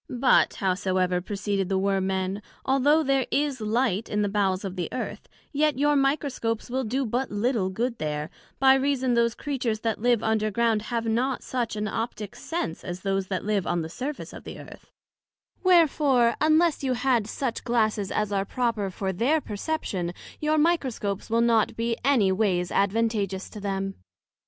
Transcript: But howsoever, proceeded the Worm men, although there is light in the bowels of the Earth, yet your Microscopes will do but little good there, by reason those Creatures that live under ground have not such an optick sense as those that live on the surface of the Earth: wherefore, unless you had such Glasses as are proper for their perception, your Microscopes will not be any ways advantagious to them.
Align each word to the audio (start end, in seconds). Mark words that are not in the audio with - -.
But 0.09 0.55
howsoever, 0.55 1.21
proceeded 1.21 1.69
the 1.69 1.77
Worm 1.77 2.07
men, 2.07 2.41
although 2.65 3.03
there 3.03 3.27
is 3.29 3.61
light 3.61 4.09
in 4.09 4.23
the 4.23 4.29
bowels 4.29 4.65
of 4.65 4.75
the 4.75 4.89
Earth, 4.91 5.29
yet 5.51 5.77
your 5.77 5.95
Microscopes 5.95 6.71
will 6.71 6.83
do 6.83 7.05
but 7.05 7.29
little 7.29 7.69
good 7.69 7.99
there, 7.99 8.31
by 8.57 8.73
reason 8.73 9.13
those 9.13 9.35
Creatures 9.35 9.81
that 9.81 10.01
live 10.01 10.23
under 10.23 10.49
ground 10.49 10.81
have 10.89 11.05
not 11.05 11.43
such 11.43 11.75
an 11.75 11.85
optick 11.85 12.33
sense 12.35 12.83
as 12.83 13.01
those 13.01 13.27
that 13.27 13.45
live 13.45 13.67
on 13.67 13.83
the 13.83 13.89
surface 13.89 14.33
of 14.33 14.43
the 14.43 14.57
Earth: 14.57 14.89
wherefore, 15.63 16.33
unless 16.41 16.83
you 16.83 16.93
had 16.93 17.27
such 17.27 17.63
Glasses 17.63 18.09
as 18.11 18.31
are 18.31 18.43
proper 18.43 18.89
for 18.89 19.13
their 19.13 19.39
perception, 19.39 20.13
your 20.39 20.57
Microscopes 20.57 21.29
will 21.29 21.41
not 21.41 21.75
be 21.75 21.95
any 22.03 22.31
ways 22.31 22.71
advantagious 22.71 23.51
to 23.51 23.59
them. 23.59 23.93